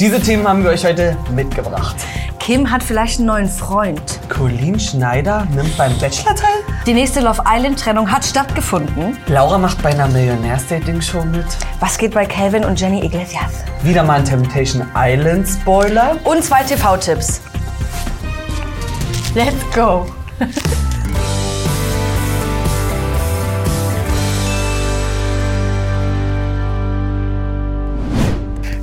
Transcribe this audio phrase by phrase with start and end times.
[0.00, 1.94] Diese Themen haben wir euch heute mitgebracht.
[2.40, 4.18] Kim hat vielleicht einen neuen Freund.
[4.28, 6.64] Colleen Schneider nimmt beim Bachelor teil.
[6.84, 9.16] Die nächste Love Island Trennung hat stattgefunden.
[9.28, 11.46] Laura macht bei einer Millionärs-Dating-Show mit.
[11.78, 13.62] Was geht bei Calvin und Jenny Iglesias?
[13.84, 16.16] Wieder mal ein Temptation Island Spoiler.
[16.24, 17.40] Und zwei TV-Tipps.
[19.36, 20.06] Let's go.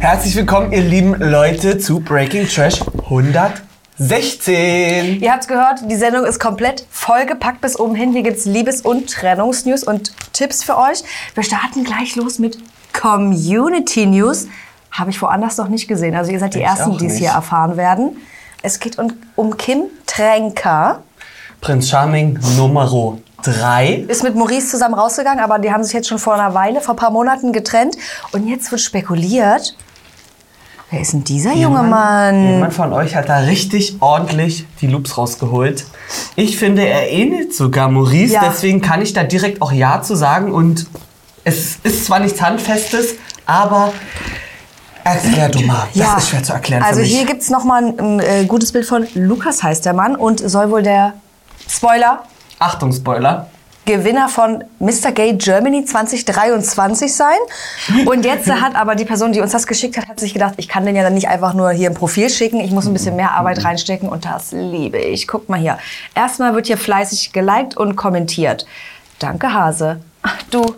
[0.02, 5.22] Herzlich willkommen, ihr lieben Leute, zu Breaking Trash 116.
[5.22, 8.12] Ihr habt's gehört, die Sendung ist komplett vollgepackt bis oben hin.
[8.12, 11.04] Hier gibt's Liebes- und Trennungsnews und Tipps für euch.
[11.36, 12.58] Wir starten gleich los mit
[13.00, 14.48] Community News.
[14.90, 16.16] Habe ich woanders noch nicht gesehen.
[16.16, 18.18] Also ihr seid die Ich Ersten, die es hier erfahren werden.
[18.64, 21.04] Es geht um, um Kim Tränker.
[21.62, 24.06] Prinz Charming Nummer 3.
[24.08, 26.96] Ist mit Maurice zusammen rausgegangen, aber die haben sich jetzt schon vor einer Weile, vor
[26.96, 27.98] ein paar Monaten getrennt.
[28.32, 29.76] Und jetzt wird spekuliert,
[30.92, 32.52] wer ist denn dieser junge Mann?
[32.54, 35.86] Jemand von euch hat da richtig ordentlich die Loops rausgeholt.
[36.36, 38.42] Ich finde, er ähnelt sogar Maurice, Ja.
[38.48, 40.52] deswegen kann ich da direkt auch Ja zu sagen.
[40.52, 40.88] Und
[41.44, 43.94] es ist zwar nichts Handfestes, aber
[45.04, 45.88] erklär du mal.
[45.96, 47.12] Das ist schwer zu erklären Also für mich.
[47.16, 50.40] hier gibt's noch mal ein, ein äh, gutes Bild von Lukas heißt der Mann und
[50.48, 51.14] soll wohl der
[51.68, 52.24] Spoiler
[52.60, 53.50] Achtung, Spoiler.
[53.92, 55.12] Gewinner von Mr.
[55.14, 57.38] Gay Germany 2023 sein.
[58.06, 60.70] Und jetzt hat aber die Person, die uns das geschickt hat, hat sich gedacht, ich
[60.70, 62.62] kann den ja dann nicht einfach nur hier ein Profil schicken.
[62.62, 65.28] Ich muss ein bisschen mehr Arbeit reinstecken und das liebe ich.
[65.28, 65.78] Guckt mal hier.
[66.16, 68.66] Erstmal wird hier fleißig geliked und kommentiert.
[69.20, 70.00] Danke, Hase.
[70.50, 70.76] Du,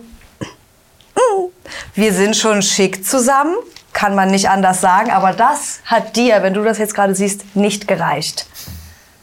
[1.94, 3.56] wir sind schon schick zusammen,
[3.94, 7.56] kann man nicht anders sagen, aber das hat dir, wenn du das jetzt gerade siehst,
[7.56, 8.48] nicht gereicht.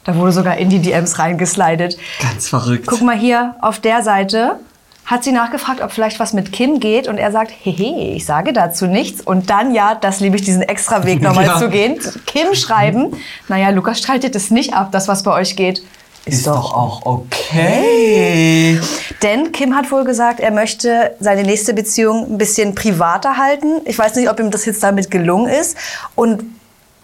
[0.05, 1.97] Da wurde sogar in die DMs reingeslidet.
[2.23, 2.87] Ganz verrückt.
[2.87, 4.59] Guck mal hier auf der Seite.
[5.07, 8.53] Hat sie nachgefragt, ob vielleicht was mit Kim geht und er sagt, hehe, ich sage
[8.53, 9.21] dazu nichts.
[9.21, 11.59] Und dann, ja, das liebe ich, diesen extra Weg nochmal Ja.
[11.59, 11.99] zu gehen.
[12.27, 13.17] Kim schreiben,
[13.49, 15.83] naja, Lukas streitet es nicht ab, dass was bei euch geht.
[16.27, 18.79] Ist doch auch okay.
[19.23, 23.81] Denn Kim hat wohl gesagt, er möchte seine nächste Beziehung ein bisschen privater halten.
[23.87, 25.77] Ich weiß nicht, ob ihm das jetzt damit gelungen ist.
[26.15, 26.45] Und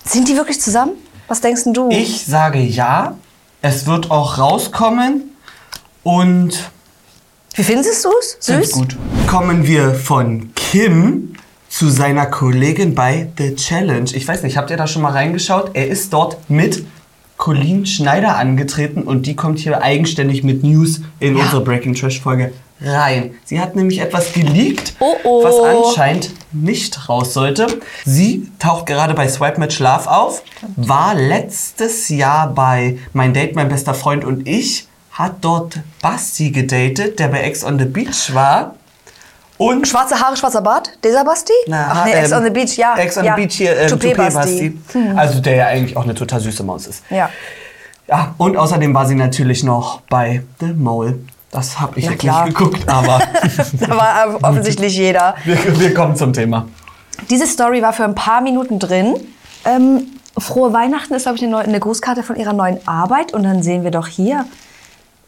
[0.04, 0.92] sind die wirklich zusammen?
[1.28, 1.88] Was denkst du?
[1.90, 3.16] Ich sage ja.
[3.62, 5.30] Es wird auch rauskommen.
[6.02, 6.70] Und
[7.54, 8.36] Wie findest du es?
[8.40, 8.72] Süß?
[8.72, 8.96] gut.
[9.26, 11.34] Kommen wir von Kim
[11.68, 14.10] zu seiner Kollegin bei The Challenge.
[14.14, 15.70] Ich weiß nicht, habt ihr da schon mal reingeschaut?
[15.74, 16.86] Er ist dort mit
[17.38, 21.42] Colleen Schneider angetreten und die kommt hier eigenständig mit News in Ja.
[21.44, 23.34] unsere Breaking Trash Folge rein.
[23.44, 25.44] Sie hat nämlich etwas geleakt, Oh, oh.
[25.44, 27.66] was anscheinend nicht raus sollte.
[28.04, 30.42] Sie taucht gerade bei Swipe mit Schlaf auf,
[30.76, 37.18] war letztes Jahr bei Mein Date, mein bester Freund und ich, hat dort Basti gedatet,
[37.18, 38.74] der bei Ex on the Beach war.
[39.58, 40.90] Und Schwarze Haare, schwarzer Bart?
[41.02, 41.54] Dieser Basti?
[41.72, 42.94] Ach nee, Ex ähm, on the Beach, ja.
[42.98, 43.34] Ex on ja.
[43.34, 44.70] the Beach hier, ähm, Toupet Toupet Basti.
[44.70, 44.98] Basti.
[45.16, 47.02] Also der ja eigentlich auch eine total süße Maus ist.
[47.08, 47.30] Ja.
[48.08, 51.18] Ja, und außerdem war sie natürlich noch bei The Mole.
[51.56, 52.44] Das habe ich Na jetzt klar.
[52.44, 53.20] nicht geguckt, aber
[53.80, 55.34] Da war offensichtlich jeder.
[55.44, 56.66] wir, wir kommen zum Thema.
[57.30, 59.14] Diese Story war für ein paar Minuten drin.
[59.64, 60.02] Ähm,
[60.38, 63.32] Frohe Weihnachten ist, glaube ich, eine, eine Grußkarte von ihrer neuen Arbeit.
[63.32, 64.44] Und dann sehen wir doch hier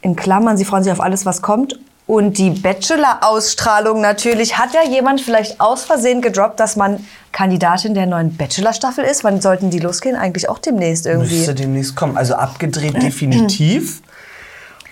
[0.02, 1.78] in Klammern, sie freuen sich auf alles, was kommt.
[2.06, 4.56] Und die Bachelor-Ausstrahlung natürlich.
[4.58, 9.24] Hat ja jemand vielleicht aus Versehen gedroppt, dass man Kandidatin der neuen Bachelor-Staffel ist?
[9.24, 10.16] Wann sollten die losgehen?
[10.16, 11.36] Eigentlich auch demnächst irgendwie.
[11.36, 12.16] Müsste demnächst kommen.
[12.16, 14.00] Also abgedreht definitiv.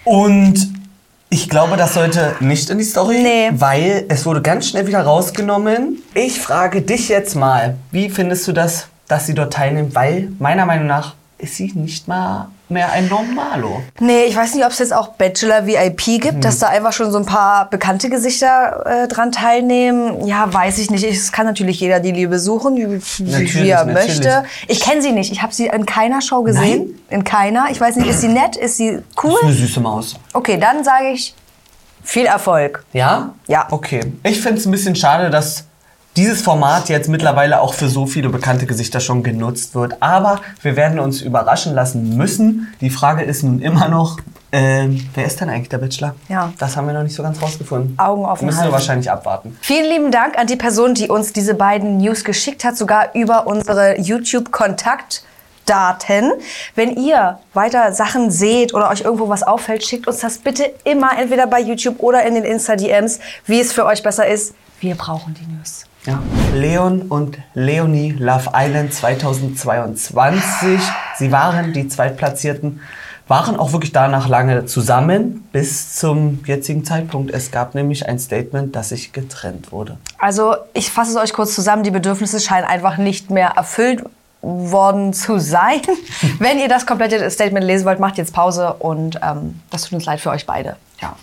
[0.05, 0.69] Und
[1.29, 3.51] ich glaube, das sollte nicht in die Story, Nee.
[3.55, 6.03] weil es wurde ganz schnell wieder rausgenommen.
[6.15, 9.95] Ich frage dich jetzt mal, wie findest du das, dass sie dort teilnimmt?
[9.95, 13.83] Weil meiner Meinung nach ist sie nicht mal mehr ein Normalo.
[14.01, 16.41] Nee, ich weiß nicht, ob es jetzt auch Bachelor VIP gibt, Mhm.
[16.41, 20.27] dass da einfach schon so ein paar bekannte Gesichter äh, dran teilnehmen.
[20.27, 21.05] Ja, weiß ich nicht.
[21.05, 24.09] Es kann natürlich jeder die Liebe suchen, wie, wie, er natürlich.
[24.19, 24.45] möchte.
[24.69, 25.31] Ich kenne sie nicht.
[25.33, 26.99] Ich habe sie in keiner Show gesehen.
[27.09, 27.67] In keiner.
[27.71, 28.57] Ich weiß nicht, ist sie nett?
[28.57, 29.37] Ist sie Ist cool?
[29.43, 30.17] eine süße Maus.
[30.33, 31.35] Okay, dann sage ich
[32.03, 32.85] viel Erfolg.
[32.93, 33.35] Ja?
[33.47, 33.67] Ja.
[33.71, 34.01] Okay.
[34.23, 35.65] Ich finde es ein bisschen schade, dass
[36.17, 40.03] dieses Format jetzt mittlerweile auch für so viele bekannte Gesichter schon genutzt wird.
[40.03, 42.73] Aber wir werden uns überraschen lassen müssen.
[42.81, 44.19] Die Frage ist nun immer noch,
[44.53, 46.15] ähm, wer ist denn eigentlich der Bachelor?
[46.29, 46.53] Ja.
[46.59, 47.99] Das haben wir noch nicht so ganz rausgefunden.
[47.99, 48.73] Augen offen Müssen wir halten.
[48.73, 49.57] wahrscheinlich abwarten.
[49.61, 53.47] Vielen lieben Dank an die Person, die uns diese beiden News geschickt hat, sogar über
[53.47, 56.33] unsere YouTube-Kontaktdaten.
[56.75, 61.19] Wenn ihr weiter Sachen seht oder euch irgendwo was auffällt, schickt uns das bitte immer
[61.19, 64.55] entweder bei YouTube oder in den Insta-DMs, wie es für euch besser ist.
[64.81, 65.85] Wir brauchen die News.
[66.07, 66.23] Ja.
[66.55, 70.81] Leon und Leonie Love Island 2022.
[71.19, 72.81] Sie waren die Zweitplatzierten
[73.29, 77.33] waren auch wirklich danach lange zusammen bis zum jetzigen Zeitpunkt.
[77.33, 79.99] Es gab nämlich ein Statement, dass sich getrennt wurde.
[80.19, 84.05] Also ich fasse es euch kurz zusammen, die Bedürfnisse scheinen einfach nicht mehr erfüllt
[84.43, 85.83] worden zu sein.
[86.39, 90.05] Wenn ihr das komplette Statement lesen wollt, macht jetzt Pause und ähm, das tut uns
[90.05, 90.77] leid für euch beide.
[91.01, 91.17] Ja.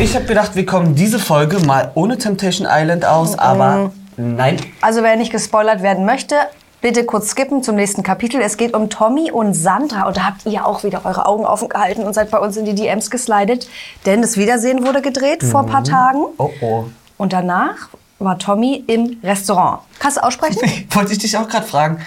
[0.00, 4.56] Ich habe gedacht, wir kommen diese Folge mal ohne Temptation Island aus, aber nein.
[4.80, 6.34] Also wer nicht gespoilert werden möchte,
[6.80, 8.40] bitte kurz skippen zum nächsten Kapitel.
[8.40, 11.68] Es geht um Tommy und Sandra und da habt ihr auch wieder eure Augen offen
[11.68, 13.68] gehalten und seid bei uns in die DMs geslidet,
[14.04, 16.24] denn das Wiedersehen wurde gedreht vor ein paar Tagen.
[16.38, 16.84] Oh oh.
[17.16, 17.88] Und danach
[18.18, 19.82] war Tommy im Restaurant.
[20.00, 20.60] Kannst du aussprechen?
[20.90, 22.00] Wollte ich dich auch gerade fragen.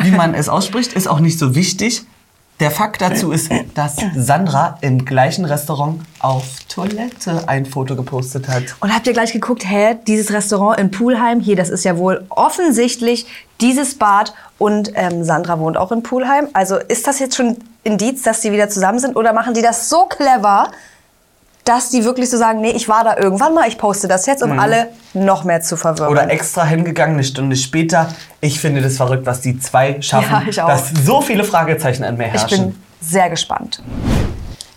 [0.00, 2.05] Wie man es ausspricht, ist auch nicht so wichtig.
[2.58, 8.62] Der Fakt dazu ist, dass Sandra im gleichen Restaurant auf Toilette ein Foto gepostet hat.
[8.80, 12.24] Und habt ihr gleich geguckt, hä, dieses Restaurant in Pulheim, hier, das ist ja wohl
[12.30, 13.26] offensichtlich
[13.60, 16.48] dieses Bad und ähm, Sandra wohnt auch in Pulheim.
[16.54, 19.90] Also ist das jetzt schon Indiz, dass die wieder zusammen sind oder machen die das
[19.90, 20.70] so clever,
[21.66, 24.42] dass die wirklich so sagen, nee, ich war da irgendwann mal, ich poste das jetzt,
[24.42, 26.10] um alle noch mehr zu verwirren.
[26.10, 28.08] Oder extra hingegangen, eine Stunde später.
[28.40, 30.68] Ich finde das verrückt, was die zwei schaffen, Ja, ich auch.
[30.68, 32.72] dass so viele Fragezeichen an mir Ich herrschen.
[32.72, 33.82] bin sehr gespannt.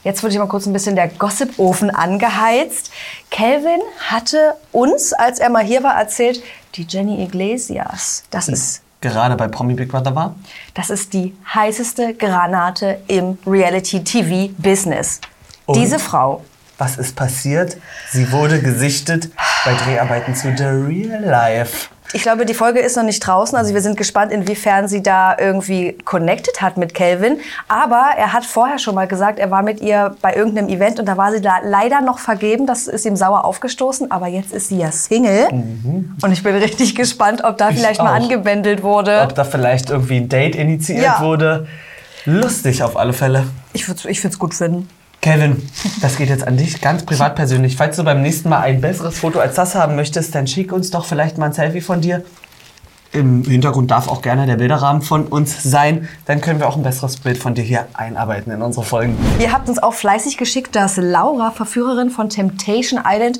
[0.03, 2.89] Jetzt wurde ich mal kurz ein bisschen der Gossip-Ofen angeheizt.
[3.29, 6.41] Kelvin hatte uns, als er mal hier war, erzählt,
[6.75, 10.35] die Jenny Iglesias, das ist, Gerade bei Promi Big Brother war.
[10.73, 15.21] das ist die heißeste Granate im Reality-TV-Business.
[15.73, 16.43] Diese Frau
[16.79, 17.75] Was ist passiert?
[18.09, 19.29] Sie wurde gesichtet
[19.65, 21.89] bei Dreharbeiten zu The Real Life.
[22.13, 23.55] Ich glaube, die Folge ist noch nicht draußen.
[23.55, 27.37] Also wir sind gespannt, inwiefern sie da irgendwie connected hat mit Calvin.
[27.67, 31.05] Aber er hat vorher schon mal gesagt, er war mit ihr bei irgendeinem Event und
[31.05, 32.65] da war sie da leider noch vergeben.
[32.65, 34.09] Das ist ihm sauer aufgestoßen.
[34.09, 35.49] Aber jetzt ist sie ja Single.
[35.49, 38.23] Und ich bin richtig gespannt, ob da vielleicht mal auch.
[38.23, 39.21] angebändelt wurde.
[39.21, 41.19] Ob da vielleicht irgendwie ein Date initiiert Ja.
[41.21, 41.67] wurde.
[42.25, 43.45] Lustig auf alle Fälle.
[43.73, 44.89] Ich würde es ich würd's gut finden.
[45.21, 45.69] Kevin,
[46.01, 47.75] das geht jetzt an dich, ganz privat persönlich.
[47.75, 50.91] Falls du beim nächsten Mal ein besseres Foto als das haben möchtest, dann schick uns
[50.91, 52.23] doch vielleicht mal ein Selfie von dir.
[53.11, 56.07] Im Hintergrund darf auch gerne der Bilderrahmen von uns sein.
[56.25, 59.17] Dann können wir auch ein besseres Bild von dir hier einarbeiten in unsere Folgen.
[59.39, 63.39] Ihr habt uns auch fleißig geschickt, dass Laura, Verführerin von Temptation Island,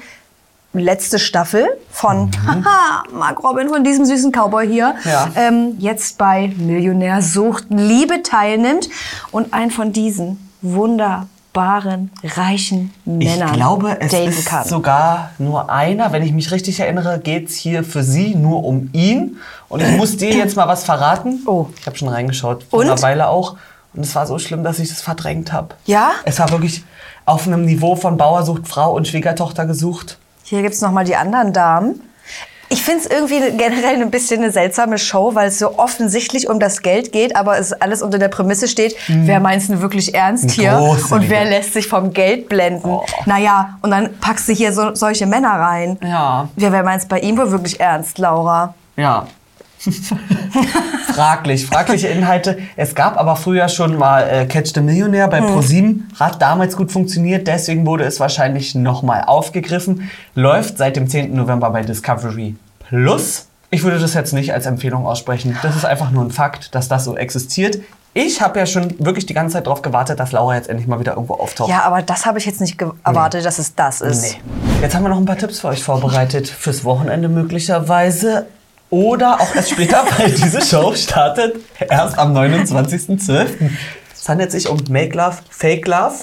[0.74, 5.30] letzte Staffel von haha, Mark Robin, von diesem süßen Cowboy hier, Ja.
[5.36, 8.90] ähm, jetzt bei Millionär sucht Liebe teilnimmt
[9.32, 10.50] und einen von diesen
[11.54, 14.68] wunderbaren, reichen Männern Ich glaube, es ist kann.
[14.68, 16.12] sogar nur einer.
[16.12, 19.38] Wenn ich mich richtig erinnere, geht es hier für sie nur um ihn.
[19.68, 21.42] Und ich muss dir jetzt mal was verraten.
[21.46, 21.68] Oh.
[21.80, 22.86] Ich habe schon reingeschaut, vor Und?
[22.86, 23.56] einer Weile auch.
[23.94, 25.76] Und es war so schlimm, dass ich das verdrängt habe.
[25.86, 26.12] Ja?
[26.24, 26.84] Es war wirklich
[27.26, 30.18] auf einem Niveau von Bauer sucht Frau und Schwiegertochter gesucht.
[30.44, 32.02] Hier gibt's noch mal die anderen Damen.
[32.72, 36.60] Ich finde es irgendwie generell ein bisschen eine seltsame Show, weil es so offensichtlich um
[36.60, 40.14] das Geld geht, aber es alles unter der Prämisse steht, wer meint es denn wirklich
[40.14, 41.34] ernst hier große und Liebe.
[41.34, 42.88] wer lässt sich vom Geld blenden.
[42.88, 43.06] Oh.
[43.26, 45.98] Naja, und dann packst du hier so, solche Männer rein.
[46.04, 46.48] Ja.
[46.56, 48.76] Wer, wer meint es bei ihm wohl wirklich ernst, Laura?
[48.96, 49.26] Ja.
[51.14, 52.58] Fraglich, fragliche Inhalte.
[52.76, 56.08] Es gab aber früher schon mal äh, Catch the Millionaire bei ProSieben.
[56.20, 60.10] Hat damals gut funktioniert, deswegen wurde es wahrscheinlich nochmal aufgegriffen.
[60.36, 61.34] Läuft seit dem 10.
[61.34, 62.56] November bei Discovery
[62.88, 63.48] Plus.
[63.72, 65.58] Ich würde das jetzt nicht als Empfehlung aussprechen.
[65.62, 67.80] Das ist einfach nur ein Fakt, dass das so existiert.
[68.16, 71.00] Ich habe ja schon wirklich die ganze Zeit darauf gewartet, dass Laura jetzt endlich mal
[71.00, 71.70] wieder irgendwo auftaucht.
[71.70, 74.24] Ja, aber das habe ich jetzt nicht erwartet, dass es das ist.
[74.24, 74.82] Nee.
[74.82, 76.48] Jetzt haben wir noch ein paar Tipps für euch vorbereitet.
[76.48, 78.48] Fürs Wochenende möglicherweise.
[78.90, 83.48] Oder auch erst später, weil diese Show startet erst am 29.12.
[84.14, 86.16] Es handelt sich um Make Love, Fake Love.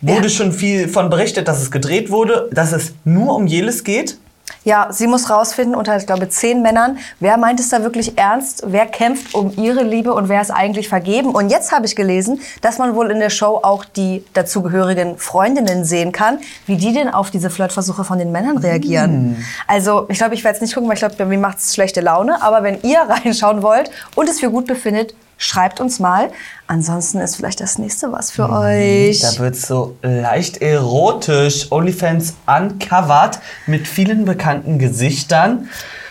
[0.00, 0.28] Wurde Ja.
[0.28, 4.18] schon viel von berichtet, dass es gedreht wurde, dass es nur um Jeles geht.
[4.64, 8.62] Ja, sie muss rausfinden unter, ich glaube, zehn Männern, wer meint es da wirklich ernst,
[8.66, 11.30] wer kämpft um ihre Liebe und wer ist eigentlich vergeben.
[11.30, 15.84] Und jetzt habe ich gelesen, dass man wohl in der Show auch die dazugehörigen Freundinnen
[15.84, 19.36] sehen kann, wie die denn auf diese Flirtversuche von den Männern reagieren.
[19.66, 22.00] Also, ich glaube, ich werde es nicht gucken, weil ich glaube, mir macht es schlechte
[22.00, 22.42] Laune.
[22.42, 26.30] Aber wenn ihr reinschauen wollt und es für gut befindet, schreibt uns mal.
[26.66, 29.20] Ansonsten ist vielleicht das nächste was für euch.
[29.20, 31.70] Da wird so leicht erotisch.
[31.70, 35.68] OnlyFans uncovered mit vielen bekannten Gesichtern.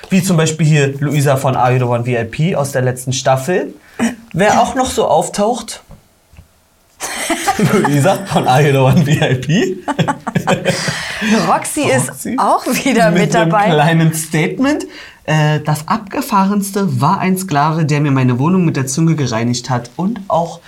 [0.10, 3.74] Wie zum Beispiel hier Luisa von Are You The One VIP aus der letzten Staffel.
[4.34, 5.82] Wer auch noch so auftaucht.
[7.74, 9.78] Luisa von Are You The One VIP.
[11.48, 12.36] Roxy, ist Roxy?
[12.38, 13.70] auch wieder mit, einem dabei.
[13.70, 14.86] kleinen Statement.
[15.26, 19.90] Äh, Das abgefahrenste war ein Sklave, der mir meine Wohnung mit der Zunge gereinigt hat
[19.96, 20.60] und auch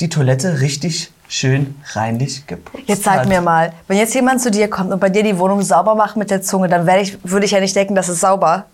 [0.00, 3.28] die Toilette richtig schön reinlich geputzt Jetzt sag hat.
[3.28, 6.16] mir mal, wenn jetzt jemand zu dir kommt und bei dir die Wohnung sauber macht
[6.16, 8.66] mit der Zunge, dann ich, würde ich ja nicht denken, das ist sauber.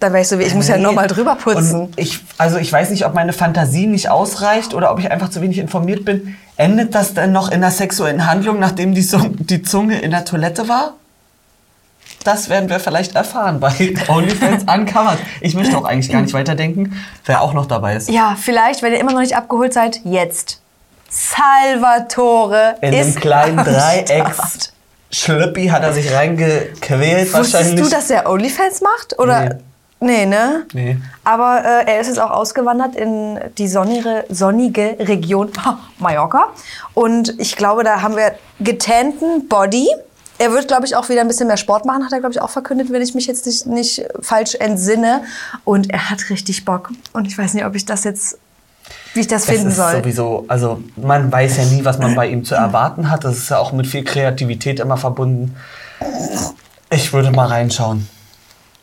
[0.00, 0.84] Da wäre ich so wie, ich muss ja Nee.
[0.84, 1.80] nochmal drüber putzen.
[1.82, 5.28] Und ich, also ich weiß nicht, ob meine Fantasie nicht ausreicht oder ob ich einfach
[5.28, 6.36] zu wenig informiert bin.
[6.56, 9.04] Endet das denn noch in einer sexuellen Handlung, nachdem die,
[9.40, 10.94] die Zunge in der Toilette war?
[12.28, 13.70] Das werden wir vielleicht erfahren bei
[14.08, 15.18] OnlyFans Uncovered.
[15.40, 16.94] Ich möchte auch eigentlich gar nicht weiterdenken,
[17.24, 18.10] wer auch noch dabei ist.
[18.10, 20.60] Ja, vielleicht, wenn ihr immer noch nicht abgeholt seid, jetzt.
[21.08, 24.74] Salvatore In einem ist kleinen am Dreiecks.
[25.10, 27.84] Schlüppi hat er sich reingequält Wusstest wahrscheinlich.
[27.84, 29.18] du, dass er OnlyFans macht?
[29.18, 29.60] Oder?
[30.00, 30.66] Nee, ne?
[30.74, 30.98] Nee.
[31.24, 35.50] Aber äh, er ist jetzt auch ausgewandert in die sonnige, sonnige Region
[35.98, 36.48] Mallorca.
[36.92, 39.88] Und ich glaube, da haben wir getannten Body.
[40.38, 42.40] Er wird, glaube ich, auch wieder ein bisschen mehr Sport machen, hat er, glaube ich,
[42.40, 45.22] auch verkündet, wenn ich mich jetzt nicht, nicht falsch entsinne.
[45.64, 46.90] Und er hat richtig Bock.
[47.12, 48.38] Und ich weiß nicht, ob ich das jetzt,
[49.14, 49.96] wie ich das, Das finden ist soll.
[49.96, 53.24] sowieso, also man weiß ja nie, was man bei ihm zu erwarten hat.
[53.24, 55.56] Das ist ja auch mit viel Kreativität immer verbunden.
[56.90, 58.08] Ich würde mal reinschauen.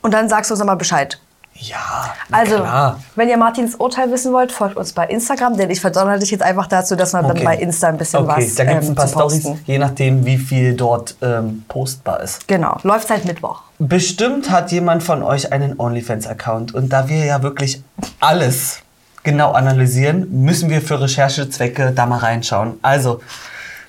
[0.01, 1.19] Und dann sagst du uns nochmal Bescheid.
[1.57, 2.99] Ja, Also, klar.
[3.15, 6.43] wenn ihr Martins Urteil wissen wollt, folgt uns bei Instagram, denn ich verdonnere dich jetzt
[6.43, 7.45] einfach dazu, dass man dann Okay.
[7.45, 9.07] bei Insta ein bisschen Okay, was da gibt es ähm, ein paar.
[9.07, 12.45] Stories, je nachdem, wie viel dort ähm, postbar ist.
[12.49, 13.61] Genau, läuft seit Mittwoch.
[13.79, 16.73] Bestimmt hat jemand von euch einen OnlyFans-Account.
[16.75, 17.81] Und da wir ja wirklich
[18.19, 18.79] alles
[19.23, 22.77] genau analysieren, müssen wir für Recherchezwecke da mal reinschauen.
[22.81, 23.21] Also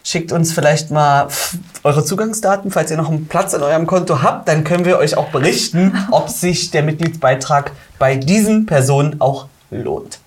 [0.06, 1.26] schickt uns vielleicht mal
[1.82, 4.48] eure Zugangsdaten, falls ihr noch einen Platz in eurem Konto habt.
[4.48, 10.20] Dann können wir euch auch berichten, ob sich der Mitgliedsbeitrag bei diesen Personen auch lohnt.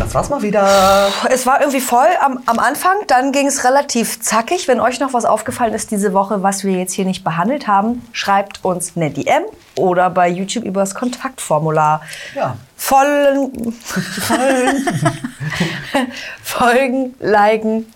[0.00, 1.08] Das war's mal wieder.
[1.30, 4.66] Es war irgendwie voll am, am Anfang, dann ging es relativ zackig.
[4.66, 8.04] Wenn euch noch was aufgefallen ist diese Woche, was wir jetzt hier nicht behandelt haben,
[8.10, 9.44] schreibt uns eine DM
[9.76, 12.02] oder bei YouTube über das Kontaktformular.
[12.34, 12.56] Ja.
[12.76, 13.72] Folgen,
[16.42, 17.86] folgen, liken,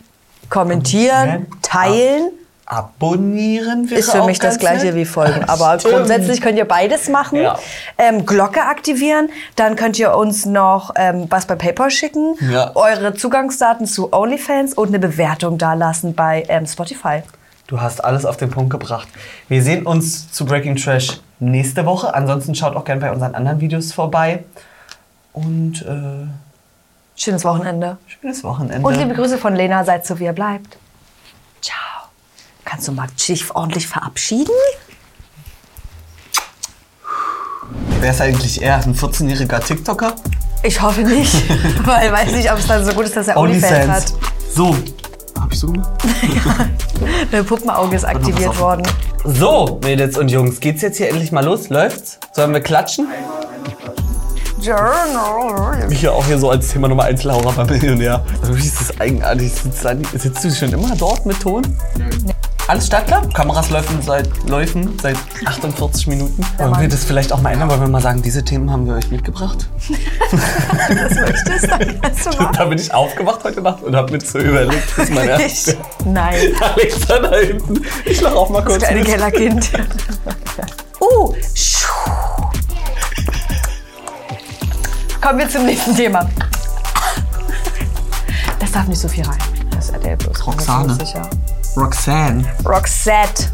[0.51, 2.31] kommentieren, teilen.
[2.69, 5.45] Abonnieren wir Ist für mich das gleiche wie folgen.
[5.47, 5.95] Aber Stimmt.
[5.95, 7.41] grundsätzlich könnt ihr beides machen.
[7.41, 7.57] Ja.
[7.97, 9.29] Ähm, Glocke aktivieren.
[9.55, 12.35] Dann könnt ihr uns noch ähm, was bei PayPal schicken.
[12.41, 12.73] Ja.
[12.75, 17.23] Eure Zugangsdaten zu OnlyFans und eine Bewertung dalassen bei ähm, Spotify.
[17.69, 19.07] Du hast alles auf den Punkt gebracht.
[19.49, 22.15] Wir sehen uns zu Breaking Trash nächste Woche.
[22.15, 24.45] Ansonsten schaut auch gerne bei unseren anderen Videos vorbei.
[25.33, 26.27] Und äh,
[27.17, 27.97] Schönes Wochenende.
[28.07, 28.87] schönes Wochenende.
[28.87, 29.85] Und liebe Grüße von Lena.
[29.85, 30.77] Seid so, wie ihr bleibt.
[31.63, 31.77] Ciao.
[32.65, 34.53] Kannst du mal dich ordentlich verabschieden?
[38.01, 40.15] Wer ist eigentlich eher ein 14-jähriger TikToker?
[40.63, 41.33] Ich hoffe nicht.
[41.87, 44.13] weil ich weiß nicht, ob es dann so gut ist, dass er OnlyFans hat.
[44.53, 44.77] So.
[45.41, 45.87] Hab ich so gemacht?
[47.33, 48.87] Ein Puppenauge ist aktiviert worden.
[49.25, 51.69] So, Mädels und Jungs, geht's jetzt hier endlich mal los?
[51.71, 52.19] Läuft's?
[52.33, 53.09] Sollen wir klatschen?
[54.61, 55.87] Journal.
[55.89, 58.25] Mich ja auch hier so als Thema Nummer 1 Laura bei Millionär.
[58.51, 59.53] Wie ist das eigenartig?
[59.53, 59.83] Sitzt,
[60.23, 61.63] sitzt du schon immer dort mit Ton?
[62.69, 63.29] Alles startklar?
[63.33, 66.45] Kameras laufen seit, laufen seit 48 Minuten.
[66.59, 67.69] Wollen wir das vielleicht auch mal ändern?
[67.71, 69.69] Wollen wir mal sagen, diese Themen haben wir euch mitgebracht?
[70.89, 72.57] das möchtest, dann kannst du machen.
[72.57, 75.31] Da bin ich aufgewacht heute Nacht und habe mir so überlegt, das ist mein Ich,
[75.31, 75.77] erstes.
[76.05, 76.35] nein,
[76.75, 77.83] Alexa da hinten.
[78.05, 79.05] Ich lach auch mal kurz das kleine.
[79.05, 79.71] Kellerkind.
[81.01, 81.87] Uh, schuh.
[85.27, 86.31] Kommen wir zum nächsten Thema.
[88.61, 89.41] Das darf nicht so viel rein.
[89.73, 90.47] Das ist RTL Plus.
[90.47, 90.95] Roxane.
[90.95, 91.29] Sicher.
[91.77, 92.45] Roxanne.
[92.65, 93.51] Roxette.